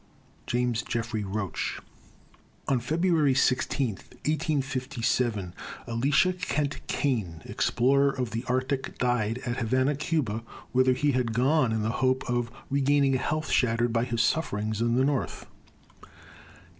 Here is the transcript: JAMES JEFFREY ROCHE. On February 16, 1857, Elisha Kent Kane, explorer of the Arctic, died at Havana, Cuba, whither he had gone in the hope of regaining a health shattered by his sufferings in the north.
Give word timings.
JAMES 0.47 0.81
JEFFREY 0.81 1.25
ROCHE. 1.25 1.79
On 2.67 2.79
February 2.79 3.35
16, 3.35 3.89
1857, 4.25 5.53
Elisha 5.87 6.33
Kent 6.33 6.81
Kane, 6.87 7.43
explorer 7.45 8.09
of 8.09 8.31
the 8.31 8.43
Arctic, 8.47 8.97
died 8.97 9.37
at 9.45 9.57
Havana, 9.57 9.93
Cuba, 9.93 10.41
whither 10.71 10.93
he 10.93 11.11
had 11.11 11.33
gone 11.33 11.71
in 11.71 11.83
the 11.83 11.91
hope 12.01 12.27
of 12.27 12.49
regaining 12.71 13.13
a 13.13 13.19
health 13.19 13.51
shattered 13.51 13.93
by 13.93 14.05
his 14.05 14.23
sufferings 14.23 14.81
in 14.81 14.95
the 14.95 15.05
north. 15.05 15.45